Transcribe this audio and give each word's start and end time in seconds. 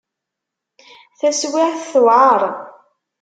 Taswiεt 1.19 1.77
tewεer. 1.91 2.41